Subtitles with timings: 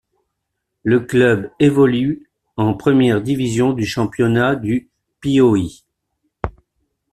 [0.81, 4.89] Le club évolue en première division du championnat du
[5.19, 5.85] Piauí.